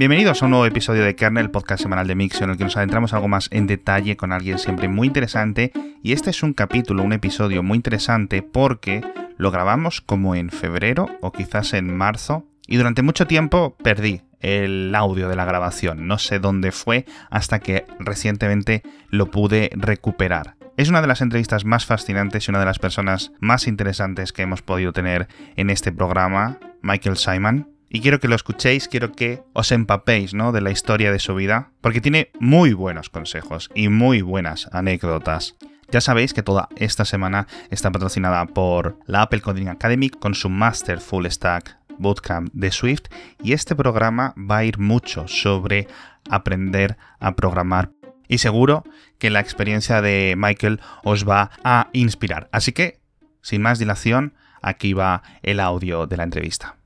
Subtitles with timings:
[0.00, 2.74] Bienvenidos a un nuevo episodio de Kernel, podcast semanal de Mix, en el que nos
[2.78, 5.72] adentramos algo más en detalle con alguien siempre muy interesante.
[6.02, 9.04] Y este es un capítulo, un episodio muy interesante porque
[9.36, 12.46] lo grabamos como en febrero o quizás en marzo.
[12.66, 16.08] Y durante mucho tiempo perdí el audio de la grabación.
[16.08, 20.56] No sé dónde fue hasta que recientemente lo pude recuperar.
[20.78, 24.40] Es una de las entrevistas más fascinantes y una de las personas más interesantes que
[24.40, 27.79] hemos podido tener en este programa, Michael Simon.
[27.92, 30.52] Y quiero que lo escuchéis, quiero que os empapéis ¿no?
[30.52, 35.56] de la historia de su vida, porque tiene muy buenos consejos y muy buenas anécdotas.
[35.90, 40.48] Ya sabéis que toda esta semana está patrocinada por la Apple Coding Academy con su
[40.48, 43.06] Master Full Stack Bootcamp de Swift
[43.42, 45.88] y este programa va a ir mucho sobre
[46.30, 47.90] aprender a programar
[48.28, 48.84] y seguro
[49.18, 52.48] que la experiencia de Michael os va a inspirar.
[52.52, 53.00] Así que,
[53.42, 56.76] sin más dilación, aquí va el audio de la entrevista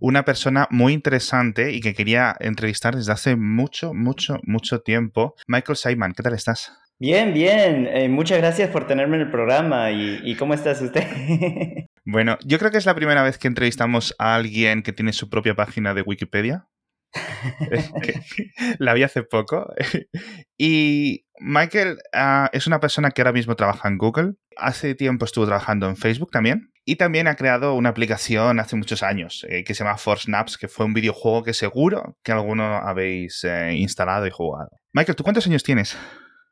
[0.00, 5.34] una persona muy interesante y que quería entrevistar desde hace mucho, mucho, mucho tiempo.
[5.46, 6.72] Michael Simon, ¿qué tal estás?
[7.02, 7.88] Bien, bien.
[7.88, 9.90] Eh, muchas gracias por tenerme en el programa.
[9.90, 11.04] ¿Y, cómo estás usted?
[12.04, 15.28] bueno, yo creo que es la primera vez que entrevistamos a alguien que tiene su
[15.28, 16.68] propia página de Wikipedia.
[18.78, 19.72] la vi hace poco.
[20.58, 24.34] y Michael ah, es una persona que ahora mismo trabaja en Google.
[24.56, 26.71] Hace tiempo estuvo trabajando en Facebook también.
[26.84, 30.58] Y también ha creado una aplicación hace muchos años eh, que se llama Force Snaps,
[30.58, 34.70] que fue un videojuego que seguro que alguno habéis eh, instalado y jugado.
[34.92, 35.96] Michael, ¿tú cuántos años tienes?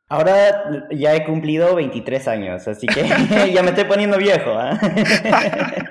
[0.09, 3.03] Ahora ya he cumplido 23 años, así que
[3.53, 4.51] ya me estoy poniendo viejo.
[4.53, 4.79] ¿ah?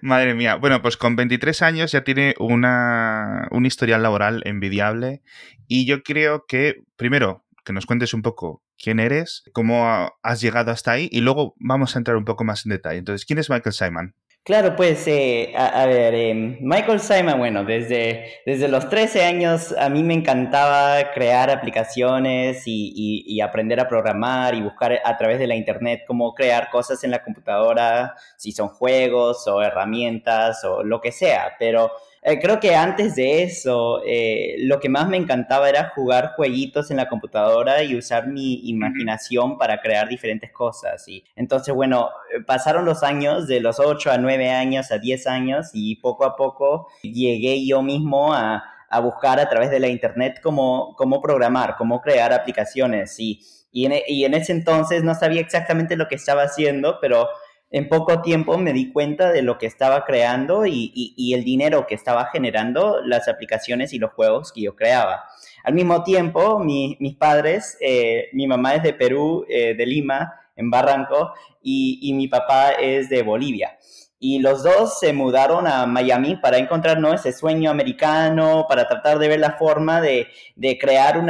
[0.00, 0.56] Madre mía.
[0.56, 5.22] Bueno, pues con 23 años ya tiene una, un historial laboral envidiable
[5.66, 10.70] y yo creo que, primero, que nos cuentes un poco quién eres, cómo has llegado
[10.70, 12.98] hasta ahí y luego vamos a entrar un poco más en detalle.
[12.98, 14.14] Entonces, ¿quién es Michael Simon?
[14.48, 19.90] Claro, pues, eh, a, ver, eh, Michael Simon, bueno, desde, desde los 13 años a
[19.90, 22.94] mí me encantaba crear aplicaciones y,
[23.26, 27.10] y, aprender a programar y buscar a través de la internet cómo crear cosas en
[27.10, 31.90] la computadora, si son juegos o herramientas o lo que sea, pero
[32.30, 36.90] eh, creo que antes de eso, eh, lo que más me encantaba era jugar jueguitos
[36.90, 41.08] en la computadora y usar mi imaginación para crear diferentes cosas.
[41.08, 42.10] Y entonces, bueno,
[42.46, 46.36] pasaron los años, de los 8 a 9 años a 10 años, y poco a
[46.36, 51.76] poco llegué yo mismo a, a buscar a través de la internet cómo, cómo programar,
[51.76, 53.18] cómo crear aplicaciones.
[53.18, 53.40] Y,
[53.72, 57.28] y, en, y en ese entonces no sabía exactamente lo que estaba haciendo, pero
[57.70, 61.94] en poco tiempo me di cuenta de lo que estaba creando y, el dinero que
[61.94, 65.24] estaba generando las aplicaciones y los juegos que yo creaba.
[65.64, 70.70] Al mismo tiempo, mis padres, eh, mi mamá es de Perú, eh, de Lima, en
[70.70, 73.78] Barranco, y, mi papá es de Bolivia.
[74.18, 79.28] Y los dos se mudaron a Miami para encontrar ese sueño americano, para tratar de
[79.28, 80.26] ver la forma de,
[80.80, 81.22] crear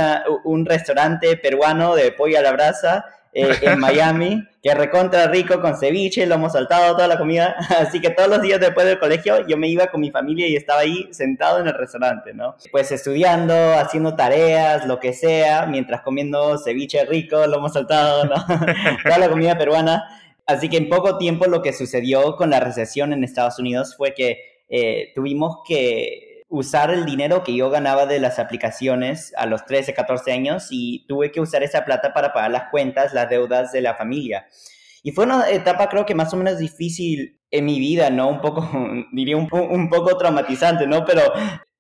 [0.45, 5.77] un restaurante peruano de pollo a la brasa eh, en Miami, que recontra rico con
[5.77, 7.57] ceviche, lo hemos saltado, toda la comida.
[7.79, 10.57] Así que todos los días después del colegio yo me iba con mi familia y
[10.57, 12.57] estaba ahí sentado en el restaurante, ¿no?
[12.71, 18.35] Pues estudiando, haciendo tareas, lo que sea, mientras comiendo ceviche rico, lo hemos saltado, ¿no?
[19.05, 20.05] toda la comida peruana.
[20.47, 24.15] Así que en poco tiempo lo que sucedió con la recesión en Estados Unidos fue
[24.15, 29.65] que eh, tuvimos que usar el dinero que yo ganaba de las aplicaciones a los
[29.67, 33.73] 13, 14 años y tuve que usar esa plata para pagar las cuentas, las deudas
[33.73, 34.47] de la familia.
[35.03, 38.29] Y fue una etapa creo que más o menos difícil en mi vida, ¿no?
[38.29, 38.69] Un poco,
[39.13, 41.05] diría un, un poco traumatizante, ¿no?
[41.05, 41.23] Pero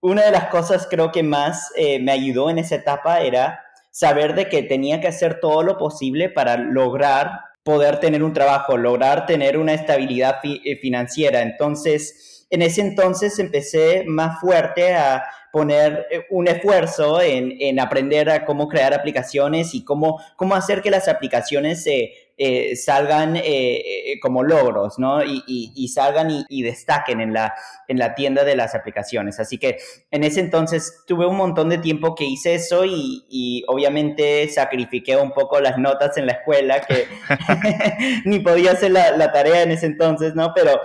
[0.01, 4.35] una de las cosas creo que más eh, me ayudó en esa etapa era saber
[4.35, 9.27] de que tenía que hacer todo lo posible para lograr poder tener un trabajo, lograr
[9.27, 11.43] tener una estabilidad eh, financiera.
[11.43, 15.23] Entonces, en ese entonces empecé más fuerte a
[15.53, 20.91] poner eh, un esfuerzo en, aprender a cómo crear aplicaciones y cómo, cómo hacer que
[20.91, 25.25] las aplicaciones se eh, salgan eh, eh, como logros, ¿no?
[25.25, 27.53] Y, salgan y, destaquen en la,
[27.89, 29.41] en la tienda de las aplicaciones.
[29.41, 29.79] Así que
[30.13, 35.33] en ese entonces tuve un montón de tiempo que hice eso y, obviamente sacrifiqué un
[35.33, 37.09] poco las notas en la escuela, que
[38.25, 40.53] ni podía hacer la, tarea en ese entonces, ¿no?
[40.55, 40.81] Pero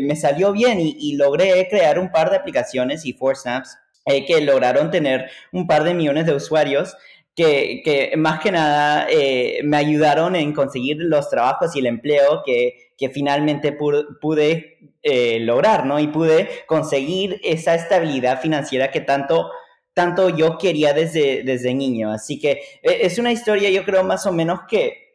[0.00, 3.76] me salió bien y, logré crear un par de aplicaciones y Four Snaps
[4.26, 6.96] que lograron tener un par de millones de usuarios
[7.36, 12.92] que, más que nada eh, me ayudaron en conseguir los trabajos y el empleo que,
[12.96, 16.00] que finalmente pude, eh, lograr, ¿no?
[16.00, 19.50] Y pude conseguir esa estabilidad financiera que tanto,
[19.92, 22.10] tanto yo quería desde, desde niño.
[22.10, 25.12] Así que e, es una historia, yo creo, más o menos que,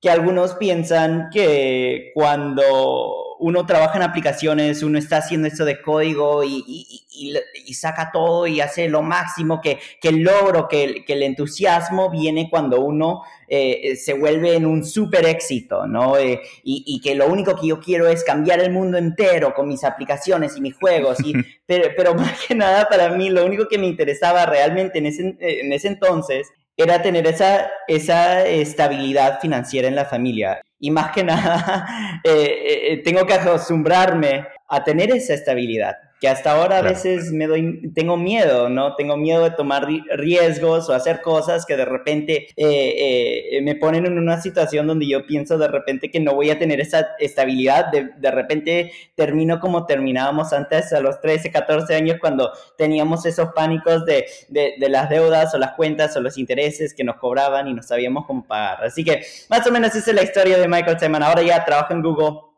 [0.00, 6.42] que algunos piensan que cuando uno trabaja en aplicaciones, uno está haciendo esto de código
[6.44, 6.64] y,
[7.10, 12.08] y, saca todo y hace lo máximo, que, que el logro, que, que, el entusiasmo
[12.08, 16.16] viene cuando uno eh, se vuelve en un súper éxito, ¿no?
[16.16, 19.84] Eh, y, que lo único que yo quiero es cambiar el mundo entero con mis
[19.84, 21.18] aplicaciones y mis juegos.
[21.22, 21.34] Y,
[21.66, 25.36] pero, pero más que nada para mí, lo único que me interesaba realmente en ese,
[25.38, 30.60] en ese entonces era tener esa, esa estabilidad financiera en la familia.
[30.78, 35.94] Y más que nada, eh, eh, tengo que acostumbrarme a tener esa estabilidad
[36.24, 38.96] que hasta ahora a veces me doy, tengo miedo, ¿no?
[38.96, 39.86] Tengo miedo de tomar
[40.16, 45.06] riesgos o hacer cosas que de repente eh, eh, me ponen en una situación donde
[45.06, 49.60] yo pienso de repente que no voy a tener esa estabilidad, de, de repente termino
[49.60, 54.88] como terminábamos antes a los 13, 14 años cuando teníamos esos pánicos de, de, de
[54.88, 58.46] las deudas o las cuentas o los intereses que nos cobraban y no sabíamos cómo
[58.46, 58.82] pagar.
[58.82, 61.22] Así que más o menos esa es la historia de Michael Simon.
[61.22, 62.53] Ahora ya trabajo en Google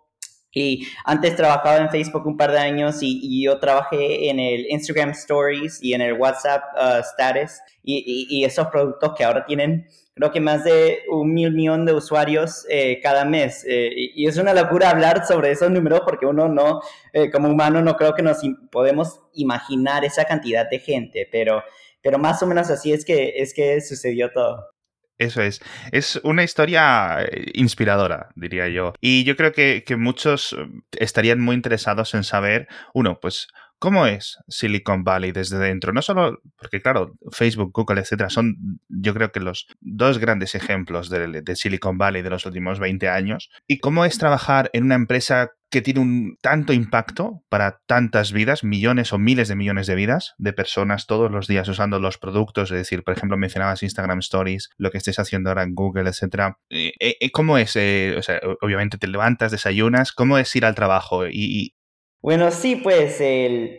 [0.52, 5.10] y antes trabajaba en Facebook un par de años y, yo trabajé en el Instagram
[5.10, 10.40] Stories y en el WhatsApp uh, Status y, esos productos que ahora tienen creo que
[10.40, 13.64] más de un mil millón de usuarios eh, cada mes.
[13.68, 16.80] Eh, y, es una locura hablar sobre esos números porque uno no,
[17.12, 18.38] eh, como humano, no creo que nos
[18.72, 21.62] podemos imaginar esa cantidad de gente, pero,
[22.02, 24.75] pero más o menos así es que, es que sucedió todo.
[25.18, 25.60] Eso es.
[25.92, 28.92] Es una historia eh, inspiradora, diría yo.
[29.00, 30.66] Y yo creo que, que, muchos eh,
[30.98, 35.92] estarían muy interesados en saber, uno, pues, ¿cómo es Silicon Valley desde dentro?
[35.92, 41.10] No solo, porque claro, Facebook, Google, etcétera, son yo creo que los dos grandes ejemplos
[41.10, 43.50] de, Silicon Valley de los últimos 20 años.
[43.66, 48.62] ¿Y cómo es trabajar en una empresa que tiene un tanto impacto para tantas vidas,
[48.62, 52.70] millones o miles de millones de vidas de personas todos los días usando los productos,
[52.70, 56.58] es decir, por ejemplo, mencionabas Instagram Stories, lo que estés haciendo ahora en Google, etcétera.
[56.70, 57.74] Eh, eh, ¿Cómo es?
[57.76, 61.26] Eh, o sea, obviamente te levantas, desayunas, ¿cómo es ir al trabajo?
[61.26, 61.74] Y,
[62.22, 63.78] Bueno, sí, pues el,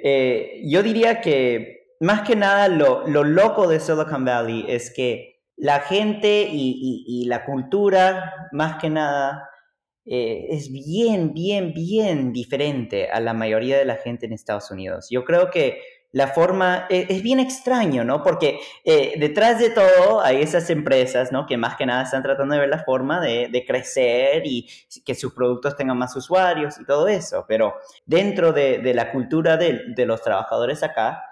[0.65, 5.79] yo diría que más que nada lo, lo, loco de Silicon Valley es que la
[5.81, 9.47] gente y la cultura, más que nada,
[10.09, 15.07] eh, es bien, bien, bien diferente a la mayoría de la gente en Estados Unidos.
[15.11, 15.81] Yo creo que
[16.11, 18.23] la forma e, es, bien extraño, ¿no?
[18.23, 21.45] Porque eh, detrás de todo hay esas empresas, ¿no?
[21.45, 24.67] Que más que nada están tratando de ver la forma de, crecer y
[25.05, 27.45] que sus productos tengan más usuarios y todo eso.
[27.47, 27.75] Pero
[28.05, 31.23] dentro de, la cultura de, de los trabajadores acá,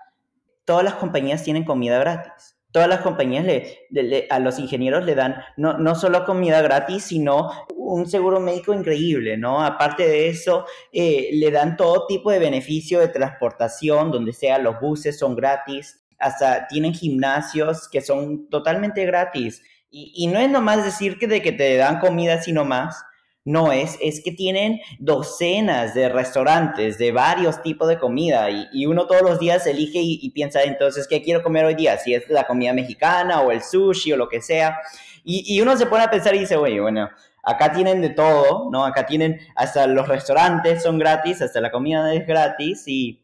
[0.66, 3.46] todas las compañías tienen comida gratis todas las compañías
[3.90, 8.74] le, a los ingenieros le dan no, no, solo comida gratis, sino un seguro médico
[8.74, 9.64] increíble, ¿no?
[9.64, 14.82] Aparte de eso, eh, le dan todo tipo de beneficio de transportación, donde sea los
[14.82, 19.62] buses son gratis, hasta tienen gimnasios que son totalmente gratis.
[19.90, 23.06] Y, y no es nomás decir que de que te dan comida, sino más,
[23.46, 29.06] no es, es que tienen docenas de restaurantes de varios tipos de comida y, uno
[29.06, 31.98] todos los días elige y, piensa entonces, ¿qué quiero comer hoy día?
[31.98, 34.80] Si es la comida mexicana o el sushi o lo que sea.
[35.24, 37.10] Y, uno se pone a pensar y dice, oye, bueno,
[37.44, 38.84] acá tienen de todo, ¿no?
[38.84, 43.24] Acá tienen hasta los restaurantes son gratis, hasta la comida es gratis y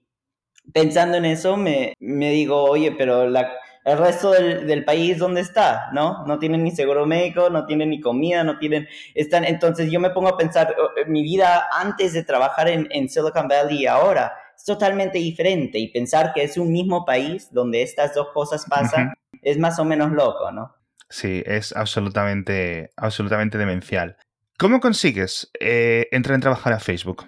[0.72, 3.52] pensando en eso me, me digo, oye, pero la
[3.84, 5.90] el resto del, país, ¿dónde está?
[5.94, 6.26] ¿No?
[6.28, 8.88] No tienen ni seguro médico, no tienen ni comida, no tienen...
[9.16, 13.48] Están, entonces yo me pongo a pensar, eh, mi vida antes de trabajar en, Silicon
[13.48, 18.14] Valley y ahora es totalmente diferente y pensar que es un mismo país donde estas
[18.14, 20.76] dos cosas pasan es más o menos loco, ¿no?
[21.10, 24.16] Sí, es absolutamente, absolutamente demencial.
[24.60, 27.26] ¿Cómo consigues eh, entrar en trabajar a Facebook?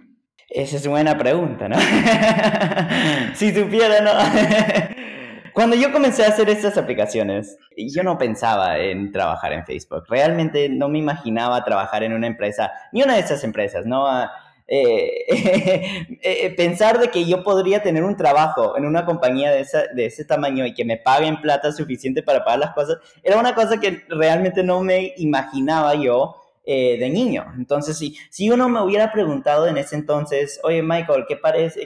[0.48, 1.75] Esa es buena pregunta, ¿no?
[3.33, 4.12] si supiera, ¿no?
[5.53, 10.03] Cuando yo comencé a hacer estas aplicaciones, yo no pensaba en trabajar en Facebook.
[10.10, 14.07] Realmente no me imaginaba trabajar en una empresa, ni una de esas empresas, ¿no?
[14.07, 14.31] Ah,
[14.67, 15.25] eh,
[16.22, 20.25] eh, pensar de que yo podría tener un trabajo en una compañía de, de ese
[20.25, 24.03] tamaño y que me paguen plata suficiente para pagar las cosas, era una cosa que
[24.10, 27.45] realmente no me imaginaba yo eh, de niño.
[27.57, 31.38] Entonces, si, si uno me hubiera preguntado en ese entonces, oye Michael, ¿qué,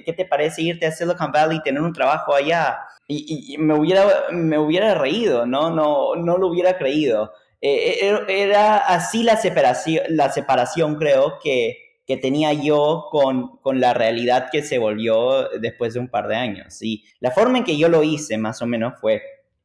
[0.06, 2.78] ¿qué te parece irte a Silicon Valley y tener un trabajo allá?
[3.10, 5.70] Y, me, hubiera, me hubiera reído, ¿no?
[5.70, 7.32] No, no lo hubiera creído.
[7.62, 13.80] Eh, eh, era así la separación, la separación creo, que, que tenía yo con, con,
[13.80, 16.82] la realidad que se volvió después de un par de años.
[16.82, 19.22] Y la forma en que yo lo hice, más o menos, fue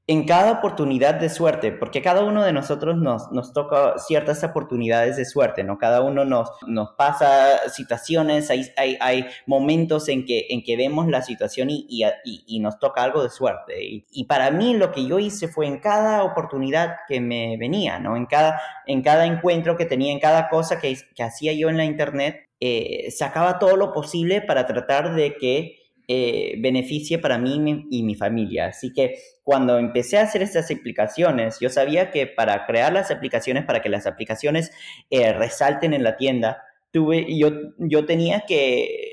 [0.08, 5.16] en cada oportunidad de suerte, porque cada uno de nosotros nos, nos toca ciertas oportunidades
[5.16, 5.78] de suerte, ¿no?
[5.78, 11.06] Cada uno nos, nos pasa situaciones, hay, hay, hay momentos en que, en que vemos
[11.06, 13.74] la situación y, y, y nos toca algo de suerte.
[13.80, 18.16] Y, para mí lo que yo hice fue en cada oportunidad que me venía, ¿no?
[18.16, 21.76] En cada, en cada encuentro que tenía, en cada cosa que, que hacía yo en
[21.76, 27.86] la internet, eh, sacaba todo lo posible para tratar de que eh, beneficie para mí
[27.90, 28.66] y mi familia.
[28.66, 33.64] Así que cuando empecé a hacer estas aplicaciones, yo sabía que para crear las aplicaciones,
[33.64, 34.72] para que las aplicaciones
[35.10, 39.12] eh, resalten en la tienda, tuve, yo, yo tenía que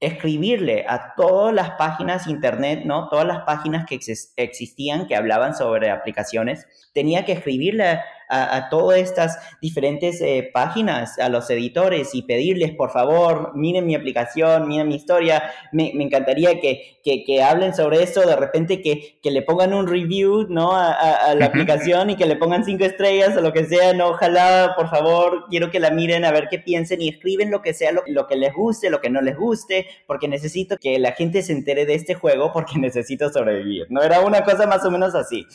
[0.00, 3.08] escribirle a todas las páginas internet, ¿no?
[3.08, 3.98] Todas las páginas que
[4.36, 11.28] existían que hablaban sobre aplicaciones, tenía que escribirle a, todas estas diferentes eh, páginas, a
[11.28, 15.50] los editores y pedirles, por favor, miren mi aplicación, miren mi historia.
[15.72, 20.46] Me, encantaría que, que, hablen sobre esto, de repente que, que le pongan un review
[20.48, 20.72] ¿no?
[20.76, 23.94] a, la aplicación y que le pongan cinco estrellas o lo que sea.
[23.94, 27.62] No, ojalá, por favor, quiero que la miren a ver qué piensen y escriben lo
[27.62, 30.98] que sea, lo, lo que les guste, lo que no les guste, porque necesito que
[30.98, 33.86] la gente se entere de este juego porque necesito sobrevivir.
[33.88, 34.02] ¿no?
[34.02, 35.46] Era una cosa más o menos así.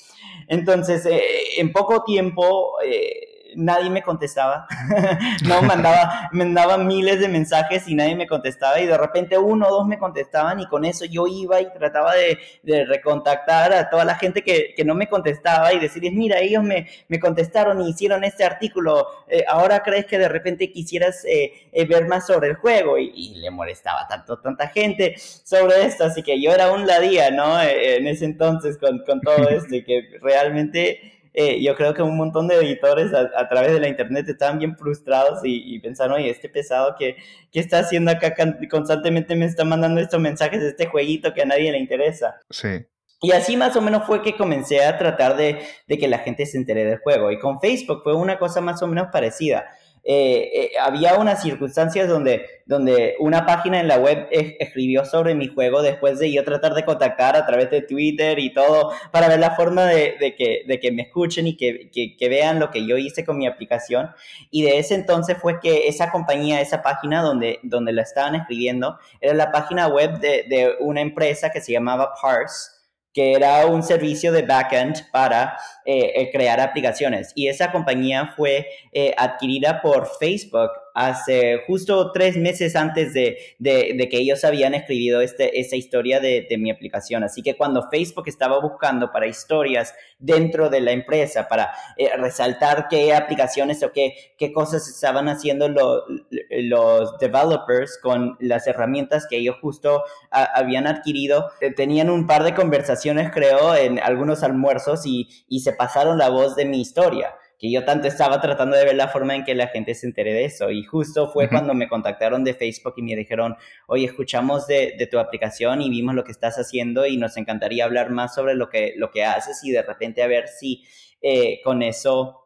[0.48, 1.22] Entonces, eh,
[1.58, 2.63] en poco tiempo...
[2.86, 4.68] Eh, nadie me contestaba.
[5.48, 9.72] no, mandaba, mandaba miles de mensajes y nadie me contestaba y de repente uno o
[9.72, 12.38] dos me contestaban y con eso yo iba y trataba de,
[12.86, 16.88] recontactar a toda la gente que, no me contestaba y decirles, mira, ellos me,
[17.20, 22.50] contestaron y hicieron este artículo, eh, ahora crees que de repente quisieras ver más sobre
[22.50, 26.86] el juego y, le molestaba tanto, tanta gente sobre esto, así que yo era un
[26.86, 27.62] ladía, ¿no?
[27.62, 32.16] en ese entonces con, con todo esto y que realmente eh, yo creo que un
[32.16, 36.48] montón de editores a, través de la internet estaban bien frustrados y, pensaron, oye, este
[36.48, 37.18] pesado que,
[37.52, 38.36] que está haciendo acá
[38.70, 42.40] constantemente me está mandando estos mensajes de este jueguito que a nadie le interesa.
[42.50, 42.86] Sí.
[43.22, 46.46] Y así más o menos fue que comencé a tratar de, de que la gente
[46.46, 47.32] se entere del juego.
[47.32, 49.66] Y con Facebook fue una cosa más o menos parecida.
[50.06, 55.48] Eh, eh, había unas circunstancias donde, donde una página en la web escribió sobre mi
[55.48, 59.40] juego después de yo tratar de contactar a través de Twitter y todo para ver
[59.40, 62.98] la forma de, que, de que, me escuchen y que, que, vean lo que yo
[62.98, 64.10] hice con mi aplicación.
[64.52, 68.98] Y de ese entonces fue que esa compañía, esa página donde, donde la estaban escribiendo,
[69.22, 72.73] era la página web de, de una empresa que se llamaba Parse
[73.14, 77.32] que era un servicio de backend para eh, eh, crear aplicaciones.
[77.36, 84.18] Y esa compañía fue eh, adquirida por Facebook hace justo tres meses antes de, que
[84.18, 87.24] ellos habían escribido este, esta historia de, mi aplicación.
[87.24, 91.74] Así que cuando Facebook estaba buscando para historias dentro de la empresa, para
[92.18, 94.14] resaltar qué aplicaciones o qué,
[94.54, 102.28] cosas estaban haciendo los developers con las herramientas que ellos justo habían adquirido, tenían un
[102.28, 107.34] par de conversaciones, creo, en algunos almuerzos y se pasaron la voz de mi historia,
[107.64, 110.34] que yo tanto estaba tratando de ver la forma en que la gente se entere
[110.34, 110.70] de eso.
[110.70, 113.56] Y justo fue cuando me contactaron de Facebook y me dijeron,
[113.88, 118.10] oye, escuchamos de, tu aplicación y vimos lo que estás haciendo y nos encantaría hablar
[118.10, 120.84] más sobre lo que, lo que haces y de repente a ver si
[121.22, 122.42] eh, con eso...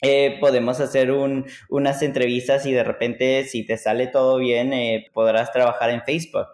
[0.00, 5.50] Eh, podemos hacer unas entrevistas y de repente si te sale todo bien eh, podrás
[5.50, 6.46] trabajar en Facebook.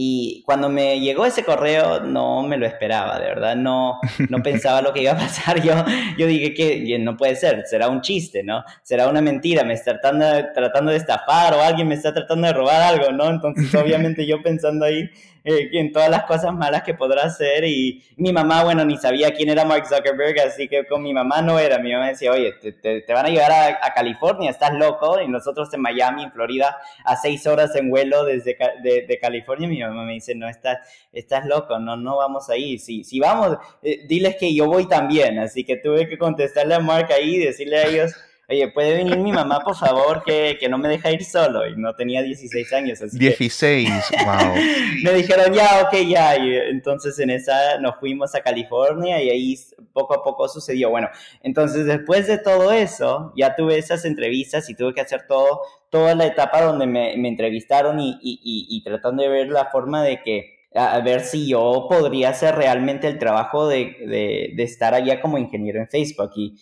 [0.00, 4.80] Y cuando me llegó ese correo, no me lo esperaba, de verdad, no, no pensaba
[4.80, 5.60] lo que iba a pasar.
[5.64, 5.74] Yo,
[6.16, 8.62] yo dije que no puede ser, será un chiste, ¿no?
[8.84, 10.24] Será una mentira, me está tratando,
[10.54, 13.28] tratando de estafar o alguien me está tratando de robar algo, ¿no?
[13.28, 15.10] Entonces, obviamente yo pensando ahí,
[15.48, 17.64] eh, en todas las cosas malas que podrá hacer.
[17.64, 21.40] Y mi mamá, bueno, ni sabía quién era Mark Zuckerberg, así que con mi mamá
[21.40, 21.78] no era.
[21.78, 25.18] Mi mamá decía, oye, te, te, van a llevar a, California, estás loco.
[25.22, 29.68] Y nosotros en Miami, en Florida, a seis horas en vuelo desde de, de California.
[29.68, 30.78] Mi mamá me dice, no, estás,
[31.12, 32.78] estás loco, no, no vamos ahí.
[32.78, 35.38] Si, si vamos, eh, diles que yo voy también.
[35.38, 38.12] Así que tuve que contestarle a Mark ahí y decirle a ellos
[38.50, 41.66] oye, ¿puede venir mi mamá, por favor, que, que, no me deja ir solo?
[41.68, 43.02] Y no tenía 16 años.
[43.02, 43.90] Así 16,
[44.24, 44.54] wow.
[45.04, 46.36] me dijeron, ya, ok, ya.
[46.38, 49.58] Y entonces en esa nos fuimos a California y ahí
[49.92, 50.88] poco a poco sucedió.
[50.88, 51.08] Bueno,
[51.42, 56.14] entonces después de todo eso, ya tuve esas entrevistas y tuve que hacer todo, toda
[56.14, 60.22] la etapa donde me, me entrevistaron y, y, y, tratando de ver la forma de
[60.22, 65.20] que a ver si yo podría hacer realmente el trabajo de, de, de estar allá
[65.20, 66.30] como ingeniero en Facebook.
[66.36, 66.56] Y,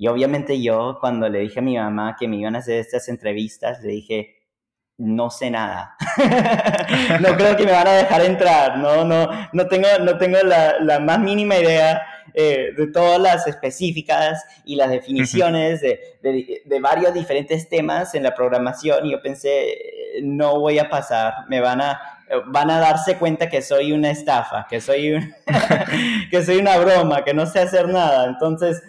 [0.00, 3.06] y obviamente yo cuando le dije a mi mamá que me iban a hacer estas
[3.10, 4.34] entrevistas, le dije,
[4.96, 5.94] no sé nada.
[7.20, 10.80] no creo que me van a dejar entrar, no, no, no tengo, no tengo la,
[10.80, 12.00] la más mínima idea
[12.32, 18.22] eh, de todas las específicas y las definiciones de, de, de, varios diferentes temas en
[18.22, 19.76] la programación y yo pensé,
[20.22, 22.00] no voy a pasar, me van a,
[22.46, 25.12] van a darse cuenta que soy una estafa, que soy,
[26.30, 28.24] que soy una broma, que no sé hacer nada.
[28.24, 28.82] Entonces,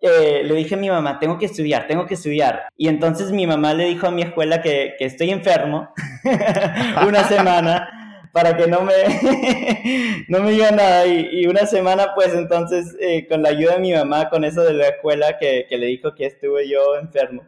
[0.00, 2.68] eh, le dije a mi mamá, tengo que estudiar, tengo que estudiar.
[2.76, 5.88] Y entonces mi mamá le dijo a mi escuela que, que estoy enfermo
[7.06, 8.03] una semana
[8.34, 8.92] para que no me,
[10.28, 11.06] no me diga nada.
[11.06, 14.74] Y, una semana, pues entonces, eh, con la ayuda de mi mamá, con eso de
[14.74, 17.44] la escuela que, que le dijo que estuve yo enfermo,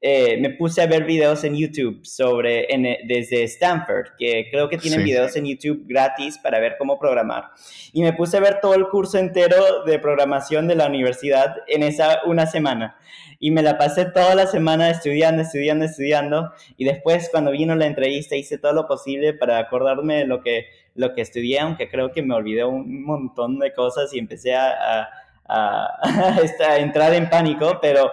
[0.00, 2.68] eh, me puse a ver videos en YouTube sobre,
[3.08, 7.50] desde Stanford, que creo que tienen videos en YouTube gratis para ver cómo programar.
[7.92, 11.82] Y me puse a ver todo el curso entero de programación de la universidad en
[11.82, 12.96] esa una semana.
[13.40, 16.52] Y me la pasé toda la semana estudiando, estudiando, estudiando.
[16.76, 20.66] Y después, cuando vino la entrevista, hice todo lo posible para acordarme de lo que,
[20.94, 25.08] lo que estudié, aunque creo que me olvidé un montón de cosas y empecé a
[25.48, 28.12] a, entrar en pánico, pero,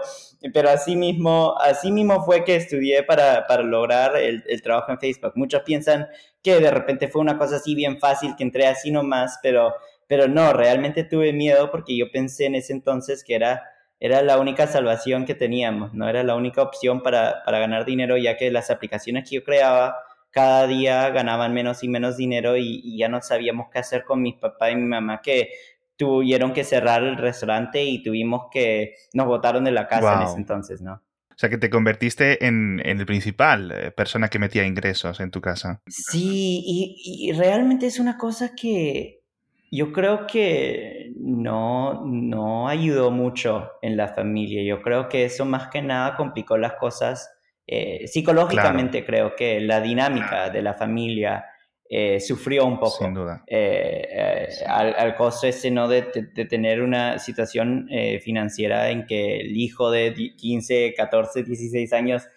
[0.53, 4.99] pero así, mismo, así mismo fue que estudié para, para lograr el, el, trabajo en
[4.99, 5.33] Facebook.
[5.35, 6.07] Muchos piensan
[6.41, 9.73] que de repente fue una cosa así bien fácil, que entré así nomás, pero,
[10.07, 13.63] pero no, realmente tuve miedo porque yo pensé en ese entonces que era,
[13.99, 18.17] era la única salvación que teníamos, no era la única opción para, para ganar dinero,
[18.17, 19.97] ya que las aplicaciones que yo creaba
[20.31, 24.21] cada día ganaban menos y menos dinero y, y, ya no sabíamos qué hacer con
[24.21, 25.49] mi papá y mi mamá, que
[25.95, 30.37] tuvieron que cerrar el restaurante y tuvimos que, nos botaron de la casa en ese
[30.37, 31.01] entonces, ¿no?
[31.35, 35.41] O sea, que te convertiste en, el principal eh, persona que metía ingresos en tu
[35.41, 35.81] casa.
[35.87, 39.24] Sí, y, realmente es una cosa que
[39.71, 44.63] yo creo que no, no ayudó mucho en la familia.
[44.63, 47.31] Yo creo que eso más que nada complicó las cosas.
[47.67, 51.45] Eh, psicológicamente creo que la dinámica de la familia
[51.89, 53.03] eh, sufrió un poco.
[53.03, 53.43] Sin duda.
[53.47, 55.87] Eh, al, al, costo ese, ¿no?
[55.87, 57.89] De, tener una situación
[58.21, 62.27] financiera en que el hijo de 15, 14, 16 años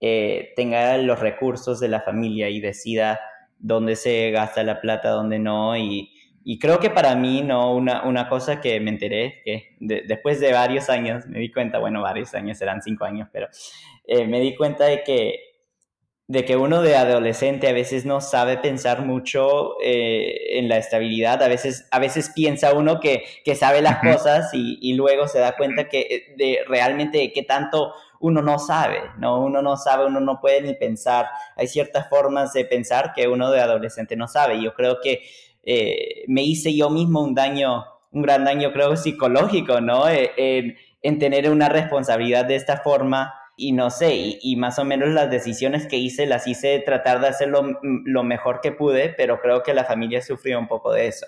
[0.00, 3.20] tenga los recursos de la familia y decida
[3.58, 5.76] dónde se gasta la plata, dónde no.
[5.76, 6.12] Y,
[6.50, 7.74] y creo que para mí, ¿no?
[7.74, 12.00] Una, una cosa que me enteré, que después de varios años me di cuenta, bueno,
[12.00, 13.48] varios años, eran cinco años, pero
[14.26, 15.48] me di cuenta de que
[16.26, 21.42] de que uno de adolescente a veces no sabe pensar mucho eh, en la estabilidad,
[21.42, 25.38] a veces, a veces piensa uno que, que sabe las cosas y, y, luego se
[25.38, 29.40] da cuenta que eh, de realmente qué tanto uno no sabe, ¿no?
[29.40, 31.28] Uno no sabe, uno no puede ni pensar.
[31.56, 34.60] Hay ciertas formas de pensar que uno de adolescente no sabe.
[34.60, 35.22] Yo creo que
[35.70, 40.08] eh, me hice yo mismo un daño, un gran daño creo psicológico, ¿no?
[40.08, 45.08] en, en tener una responsabilidad de esta forma y no sé, y, más o menos
[45.08, 49.62] las decisiones que hice las hice tratar de hacerlo lo mejor que pude, pero creo
[49.64, 51.26] que la familia sufrió un poco de eso.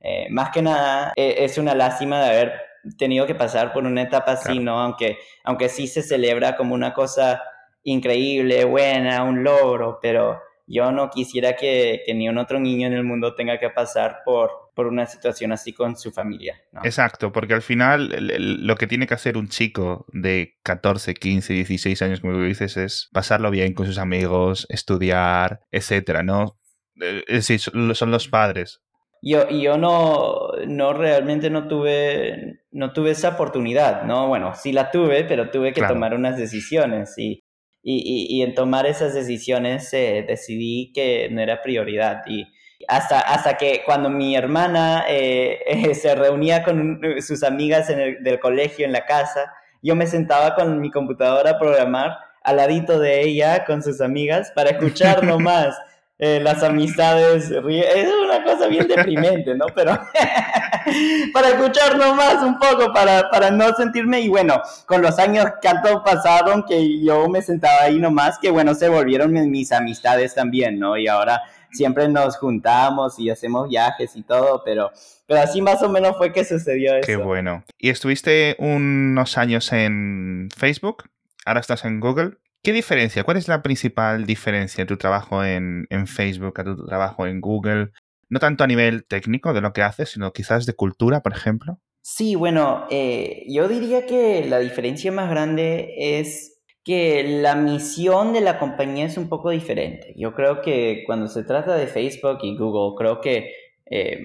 [0.00, 2.52] Eh, más que nada, e, es una lástima de haber
[2.98, 4.80] tenido que pasar por una etapa así, ¿no?
[4.80, 7.42] Aunque, aunque sí se celebra como una cosa
[7.84, 13.02] increíble, buena, un logro, pero yo no quisiera que, ni un otro niño en el
[13.02, 16.60] mundo tenga que pasar por, por una situación así con su familia.
[16.84, 22.02] Exacto, porque al final lo que tiene que hacer un chico de 14, 15, 16
[22.02, 26.58] años, como tú dices, es pasarlo bien con sus amigos, estudiar, etcétera, ¿no?
[27.00, 28.82] Eh, es decir, son los padres.
[29.22, 34.28] Yo, yo no, no realmente no tuve, no tuve esa oportunidad, ¿no?
[34.28, 37.42] Bueno, sí la tuve, pero tuve que tomar unas decisiones y
[37.82, 42.22] y, y, en tomar esas decisiones eh, decidí que no era prioridad.
[42.26, 42.46] Y
[42.86, 48.40] hasta, hasta que cuando mi hermana eh, se reunía con sus amigas en el, del
[48.40, 53.22] colegio en la casa, yo me sentaba con mi computadora a programar al ladito de
[53.22, 55.76] ella con sus amigas para escuchar nomás
[56.18, 57.50] eh, las amistades.
[57.50, 59.66] Es una cosa bien deprimente, ¿no?
[59.74, 59.92] Pero
[61.32, 64.20] para escuchar nomás un poco, para, para no sentirme.
[64.20, 68.50] Y bueno, con los años que tanto pasaron que yo me sentaba ahí nomás, que
[68.50, 70.96] bueno, se volvieron mis amistades también, ¿no?
[70.96, 74.90] Y ahora siempre nos juntamos y hacemos viajes y todo, pero,
[75.26, 77.06] pero así más o menos fue que sucedió eso.
[77.06, 77.64] Qué bueno.
[77.78, 81.04] ¿Y estuviste unos años en Facebook?
[81.44, 82.38] Ahora estás en Google.
[82.62, 83.24] ¿Qué diferencia?
[83.24, 87.90] ¿Cuál es la principal diferencia de tu trabajo en, Facebook a tu trabajo en Google?
[88.28, 91.78] No tanto a nivel técnico de lo que haces, sino quizás de cultura, por ejemplo.
[92.02, 98.40] Sí, bueno, eh, yo diría que la diferencia más grande es que la misión de
[98.40, 100.14] la compañía es un poco diferente.
[100.16, 103.52] Yo creo que cuando se trata de Facebook y Google, creo que
[103.90, 104.20] eh,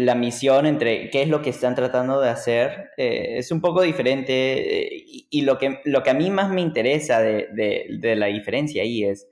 [0.00, 3.82] la misión entre qué es lo que están tratando de hacer eh, es un poco
[3.82, 8.26] diferente eh, y, lo, que, lo que a mí más me interesa de, de, la
[8.26, 9.28] diferencia ahí es,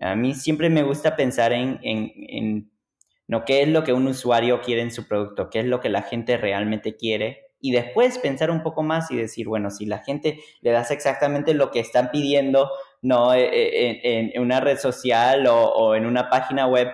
[0.00, 2.70] a mí siempre me gusta pensar en, en, en,
[3.28, 3.44] ¿no?
[3.44, 6.02] qué es lo que un usuario quiere en su producto, qué es lo que la
[6.02, 10.40] gente realmente quiere y después pensar un poco más y decir, bueno, si la gente
[10.62, 12.70] le das exactamente lo que están pidiendo,
[13.02, 16.88] no eh, en, una red social o, o en una página web,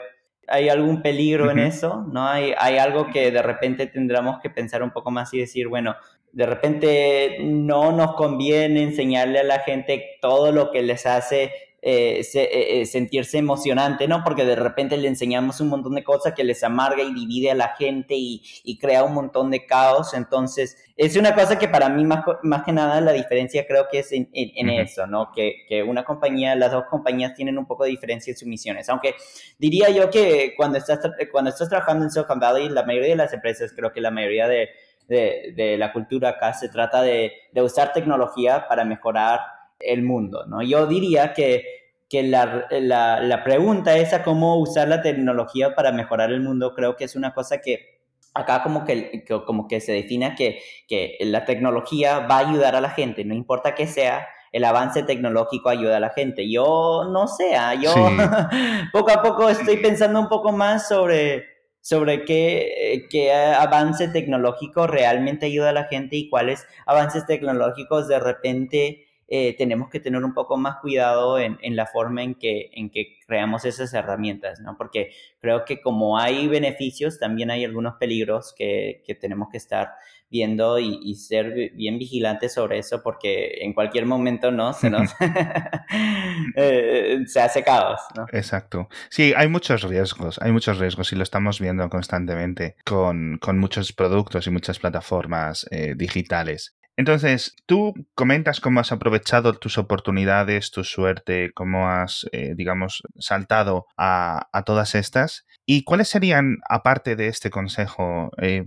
[0.48, 2.26] hay algún peligro en eso, ¿no?
[2.28, 5.96] Hay, hay algo que de repente tendremos que pensar un poco más y decir, bueno,
[6.32, 11.50] de repente no nos conviene enseñarle a la gente todo lo que les hace
[11.88, 14.24] eh, eh, eh, sentirse emocionante, ¿no?
[14.24, 17.54] Porque de repente le enseñamos un montón de cosas que les amarga y divide a
[17.54, 20.12] la gente y, crea un montón de caos.
[20.12, 24.00] Entonces, es una cosa que para mí más, más que nada la diferencia creo que
[24.00, 24.28] es en,
[24.68, 25.30] eso, ¿no?
[25.30, 28.88] Que, que, una compañía, las dos compañías tienen un poco de diferencia en sus misiones.
[28.88, 29.14] Aunque
[29.56, 30.98] diría yo que cuando estás,
[31.30, 34.48] cuando estás trabajando en Silicon Valley, la mayoría de las empresas, creo que la mayoría
[34.48, 34.70] de,
[35.06, 39.38] de, de la cultura acá se trata de, de usar tecnología para mejorar
[39.78, 40.62] el mundo, ¿no?
[40.62, 41.75] Yo diría que,
[42.08, 46.96] que la, la, la, pregunta esa, cómo usar la tecnología para mejorar el mundo, creo
[46.96, 47.96] que es una cosa que
[48.34, 52.80] acá como que, como que se define que, que la tecnología va a ayudar a
[52.80, 56.50] la gente, no importa qué sea, el avance tecnológico ayuda a la gente.
[56.50, 57.74] Yo no sé, ¿ah?
[57.74, 57.92] yo
[58.92, 61.44] poco a poco estoy pensando un poco más sobre,
[61.80, 68.18] sobre qué, qué, avance tecnológico realmente ayuda a la gente y cuáles avances tecnológicos de
[68.18, 72.70] repente eh, tenemos que tener un poco más cuidado en, en, la forma en que,
[72.72, 74.76] en que creamos esas herramientas, ¿no?
[74.76, 75.10] Porque
[75.40, 79.90] creo que como hay beneficios, también hay algunos peligros que, que tenemos que estar
[80.28, 85.10] viendo y, ser bien vigilantes sobre eso porque en cualquier momento no se nos
[86.56, 88.26] eh, se hace caos ¿no?
[88.32, 93.58] exacto sí hay muchos riesgos hay muchos riesgos y lo estamos viendo constantemente con, con
[93.58, 100.70] muchos productos y muchas plataformas eh, digitales entonces, tú comentas cómo has aprovechado tus oportunidades,
[100.70, 105.44] tu suerte, cómo has, eh, digamos, saltado a, todas estas.
[105.66, 108.64] ¿Y cuáles serían, aparte de este consejo, eh,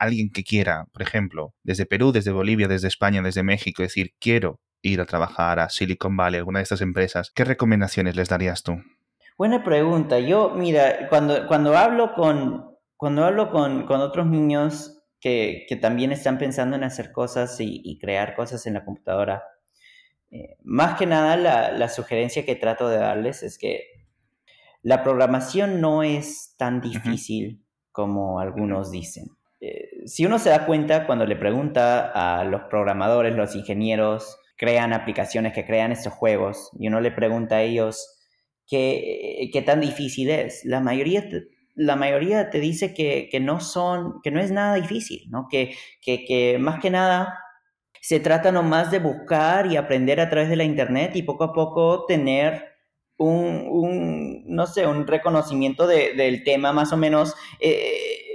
[0.00, 4.58] alguien que quiera, por ejemplo, desde Perú, desde Bolivia, desde España, desde México, decir, quiero
[4.82, 8.82] ir a trabajar a Silicon Valley, alguna de estas empresas, ¿qué recomendaciones les darías tú?
[9.38, 10.18] Buena pregunta.
[10.18, 16.38] Yo, mira, cuando, cuando hablo con, cuando hablo con, con otros niños que, también están
[16.38, 19.44] pensando en hacer cosas y, crear cosas en la computadora.
[20.30, 23.84] Eh, más que nada, la, sugerencia que trato de darles es que
[24.82, 29.26] la programación no es tan difícil como algunos dicen.
[29.60, 34.94] Eh, si uno se da cuenta cuando le pregunta a los programadores, los ingenieros, crean
[34.94, 38.18] aplicaciones que crean estos juegos, y uno le pregunta a ellos
[38.66, 41.28] qué, qué tan difícil es, la mayoría
[41.80, 45.48] la mayoría te dice que, no son, que no es nada difícil, ¿no?
[45.50, 47.38] Que, que, más que nada
[48.02, 51.52] se trata nomás de buscar y aprender a través de la internet y poco a
[51.54, 52.66] poco tener
[53.16, 57.72] un, no sé, un reconocimiento del tema más o menos eh,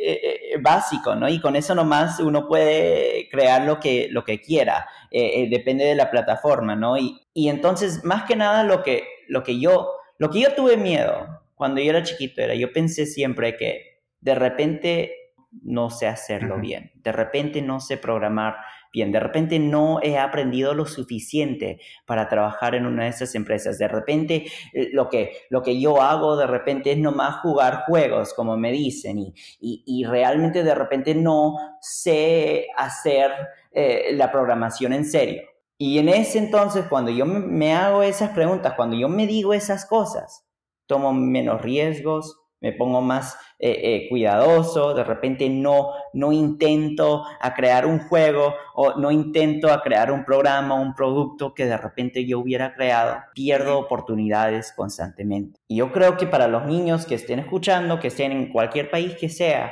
[0.02, 1.30] eh, eh, básico, ¿no?
[1.30, 6.10] Y con eso nomás uno puede crear lo que, lo que quiera, depende de la
[6.10, 6.98] plataforma, ¿no?
[6.98, 10.78] Y, y entonces, más que nada, lo que, lo que yo, lo que yo tuve
[10.78, 15.12] miedo cuando yo era chiquito era, yo pensé siempre que de repente
[15.64, 18.58] no sé hacerlo bien, de repente no sé programar
[18.92, 23.78] bien, de repente no he aprendido lo suficiente para trabajar en una de esas empresas,
[23.78, 28.34] de repente eh, lo que, lo que yo hago de repente es nomás jugar juegos,
[28.34, 33.32] como me dicen, y, y, realmente de repente no sé hacer
[33.72, 35.44] eh, la programación en serio.
[35.78, 39.86] Y en ese entonces, cuando yo me hago esas preguntas, cuando yo me digo esas
[39.86, 40.46] cosas,
[40.88, 47.54] tomo menos riesgos, me pongo más eh, eh, cuidadoso, de repente no, no intento a
[47.54, 52.26] crear un juego o no intento a crear un programa, un producto que de repente
[52.26, 55.60] yo hubiera creado, pierdo oportunidades constantemente.
[55.68, 59.16] Y yo creo que para los niños que estén escuchando, que estén en cualquier país
[59.16, 59.72] que sea,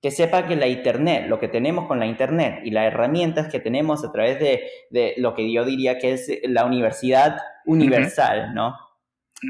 [0.00, 3.60] que sepa que la Internet, lo que tenemos con la Internet y las herramientas que
[3.60, 8.74] tenemos a través de, de lo que yo diría que es la universidad universal, ¿no?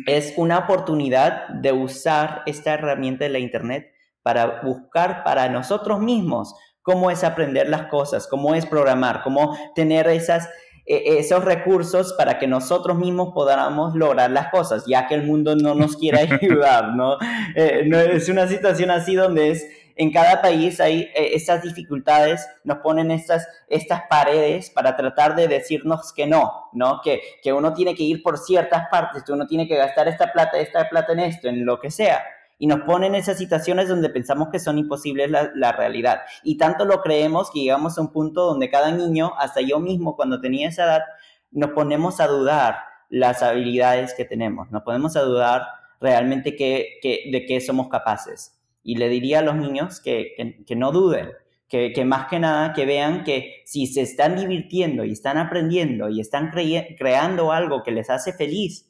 [0.07, 6.55] Es una oportunidad de usar esta herramienta de la Internet para buscar para nosotros mismos
[6.83, 10.49] cómo es aprender las cosas, cómo es programar, cómo tener esas,
[10.87, 15.55] e, esos recursos para que nosotros mismos podamos lograr las cosas, ya que el mundo
[15.57, 17.19] no nos quiere ayudar, ¿no?
[17.55, 22.47] Eh, no es una situación así donde es en cada país hay eh, estas dificultades,
[22.65, 27.01] nos ponen estas, estas paredes para tratar de decirnos que no, ¿no?
[27.03, 30.33] Que, que uno tiene que ir por ciertas partes, que uno tiene que gastar esta
[30.33, 32.23] plata, esta plata en esto, en lo que sea.
[32.59, 36.21] Y nos ponen esas situaciones donde pensamos que son imposibles la, la realidad.
[36.45, 40.15] Y tanto lo creemos que llegamos a un punto donde cada niño, hasta yo mismo
[40.17, 41.03] cuando tenía esa edad,
[41.51, 42.79] nos ponemos a dudar
[43.09, 45.67] las habilidades que tenemos, nos ponemos a dudar
[46.01, 48.59] realmente que, que, de qué somos capaces.
[48.83, 50.35] Y le diría a los niños que,
[50.77, 51.31] no duden,
[51.69, 56.21] que, más que nada que vean que si se están divirtiendo y están aprendiendo y
[56.21, 58.89] están creando algo que les hace feliz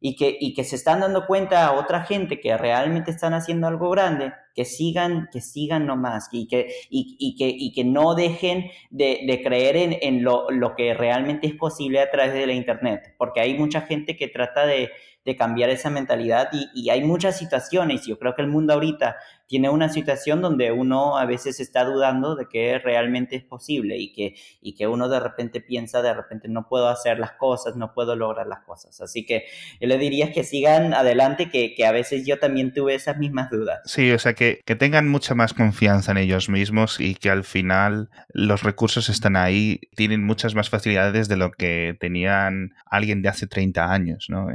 [0.00, 3.66] y que, y que se están dando cuenta a otra gente que realmente están haciendo
[3.66, 8.70] algo grande, que sigan, que sigan nomás y que, y, que, y que no dejen
[8.90, 13.14] de, creer en, en lo, lo, que realmente es posible a través de la Internet,
[13.18, 14.90] porque hay mucha gente que trata de,
[15.24, 19.16] de cambiar esa mentalidad y, y, hay muchas situaciones, yo creo que el mundo ahorita
[19.46, 24.12] tiene una situación donde uno a veces está dudando de que realmente es posible y
[24.12, 27.92] que, y que uno de repente piensa, de repente no puedo hacer las cosas, no
[27.92, 29.00] puedo lograr las cosas.
[29.00, 29.44] Así que
[29.80, 33.50] yo le diría que sigan adelante, que, que a veces yo también tuve esas mismas
[33.50, 33.80] dudas.
[33.84, 37.44] Sí, o sea, que, que tengan mucha más confianza en ellos mismos y que al
[37.44, 43.28] final los recursos están ahí, tienen muchas más facilidades de lo que tenían alguien de
[43.28, 44.48] hace 30 años, ¿no?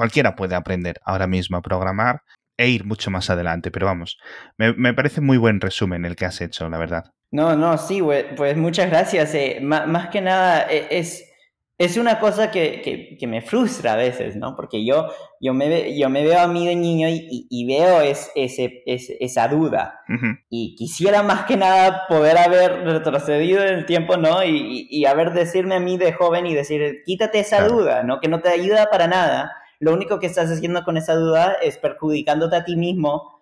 [0.00, 2.22] cualquiera puede aprender ahora mismo a programar
[2.56, 3.70] e ir mucho más adelante.
[3.70, 4.18] Pero vamos,
[4.56, 7.04] me, parece muy buen resumen el que has hecho, la verdad.
[7.30, 8.02] No, no, sí,
[8.36, 9.34] pues muchas gracias.
[9.34, 11.29] Eh, más, que nada eh, es,
[11.80, 14.54] es una cosa que, me frustra a veces, ¿no?
[14.54, 15.06] Porque yo,
[15.40, 20.02] yo, me, yo me veo a mí de niño y, veo es, ese, esa duda.
[20.50, 24.44] Y quisiera más que nada poder haber retrocedido en el tiempo, ¿no?
[24.44, 28.20] Y, haber decirme a mí de joven y decir, quítate esa duda, ¿no?
[28.20, 31.78] Que no te ayuda para nada lo único que estás haciendo con esa duda es
[31.78, 33.39] perjudicándote a ti mismo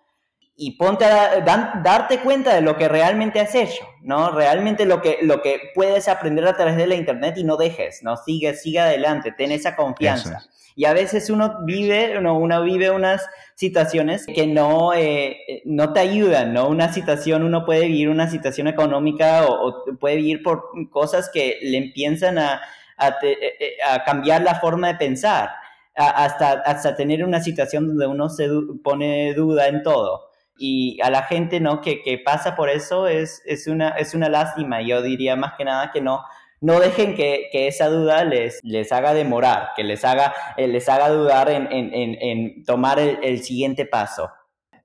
[0.61, 4.31] y ponte a darte cuenta de lo que realmente has hecho, ¿no?
[4.31, 8.03] Realmente lo que, lo que puedes aprender a través de la internet y no dejes,
[8.03, 8.17] ¿no?
[8.17, 10.41] Sigue, sigue adelante, ten esa confianza.
[10.75, 16.01] Y a veces uno vive, uno, uno vive unas situaciones que no, eh, no te
[16.01, 16.67] ayudan, ¿no?
[16.67, 21.77] Una situación, uno puede vivir una situación económica o, puede vivir por cosas que le
[21.77, 22.59] empiezan a,
[22.97, 25.51] a, eh, eh, a cambiar la forma de pensar
[25.95, 28.49] hasta, hasta tener una situación donde uno se
[28.83, 30.28] pone duda en todo.
[30.61, 31.79] Y a la gente ¿no?
[31.79, 34.81] que, que pasa por eso es, es, una, es una lástima.
[34.81, 36.25] Yo diría más que nada que no,
[36.59, 40.89] no dejen que, que, esa duda les, les haga demorar, que les haga, eh, les
[40.89, 44.29] haga dudar en, en, en, tomar el, el, siguiente paso.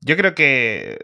[0.00, 0.96] Yo creo que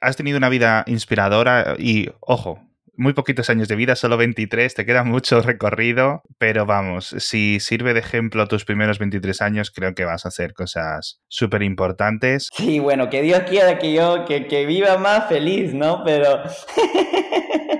[0.00, 2.60] has tenido una vida inspiradora y, ojo,
[2.98, 7.94] muy poquitos años de vida, solo 23, te queda mucho recorrido, pero vamos, si sirve
[7.94, 12.48] de ejemplo tus primeros 23 años, creo que vas a hacer cosas súper importantes.
[12.52, 16.02] Sí, bueno, que Dios quiera que yo, que, que viva más feliz, ¿no?
[16.04, 16.42] Pero...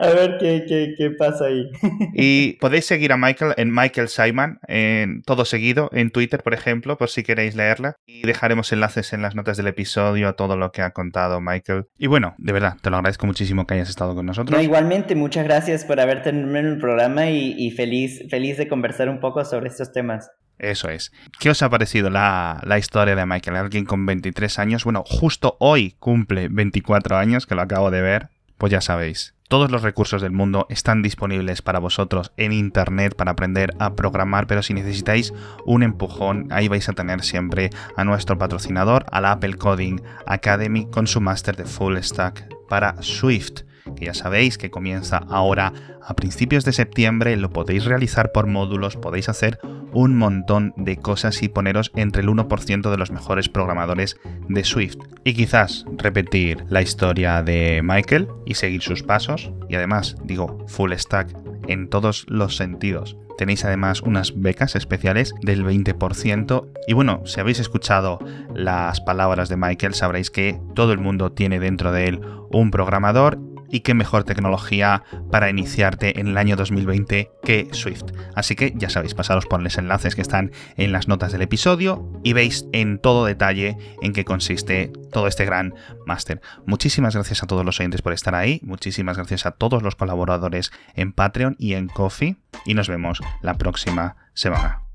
[0.10, 1.70] a ver qué, qué, pasa ahí.
[2.14, 6.96] y podéis seguir a Michael en Michael Simon, en todo seguido, en Twitter, por ejemplo,
[6.96, 7.96] por si queréis leerla.
[8.06, 11.84] Y dejaremos enlaces en las notas del episodio a todo lo que ha contado Michael.
[11.98, 14.62] Y bueno, de verdad, te lo agradezco muchísimo que hayas estado con nosotros.
[14.62, 19.20] igualmente, muchas gracias por haber tenido en el programa y, feliz, feliz de conversar un
[19.20, 20.30] poco sobre estos temas.
[20.58, 21.10] Eso es.
[21.38, 23.56] ¿Qué os ha parecido la, la, historia de Michael?
[23.56, 28.28] Alguien con 23 años, bueno, justo hoy cumple 24 años, que lo acabo de ver.
[28.60, 33.30] Pues ya sabéis, todos los recursos del mundo están disponibles para vosotros en Internet para
[33.30, 35.32] aprender a programar, pero si necesitáis
[35.64, 40.84] un empujón, ahí vais a tener siempre a nuestro patrocinador, a la Apple Coding Academy,
[40.90, 43.62] con su máster de Full Stack para Swift
[43.94, 45.72] que ya sabéis que comienza ahora
[46.02, 49.58] a principios de septiembre, lo podéis realizar por módulos, podéis hacer
[49.92, 54.16] un montón de cosas y poneros entre el 1% de los mejores programadores
[54.48, 54.98] de Swift.
[55.24, 60.92] Y quizás repetir la historia de Michael y seguir sus pasos, y además digo full
[60.92, 61.34] stack
[61.68, 63.16] en todos los sentidos.
[63.40, 66.68] Tenéis además unas becas especiales del 20%.
[66.86, 68.18] Y bueno, si habéis escuchado
[68.54, 73.38] las palabras de Michael, sabréis que todo el mundo tiene dentro de él un programador
[73.70, 78.04] y qué mejor tecnología para iniciarte en el año 2020 que Swift.
[78.34, 82.10] Así que ya sabéis, pasaros por los enlaces que están en las notas del episodio
[82.22, 85.74] y veis en todo detalle en qué consiste todo este gran
[86.06, 86.40] máster.
[86.66, 90.72] Muchísimas gracias a todos los oyentes por estar ahí, muchísimas gracias a todos los colaboradores
[90.94, 94.89] en Patreon y en Coffee y nos vemos la próxima semana.